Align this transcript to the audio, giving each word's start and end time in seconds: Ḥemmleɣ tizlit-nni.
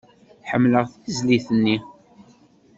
Ḥemmleɣ 0.49 0.85
tizlit-nni. 1.03 1.77